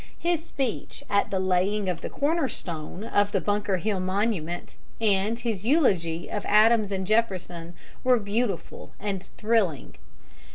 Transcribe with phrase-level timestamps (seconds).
[0.17, 5.37] His speech at the laying of the corner stone of the Bunker Hill Monument, and
[5.37, 9.97] his eulogy of Adams and Jefferson, were beautiful and thrilling.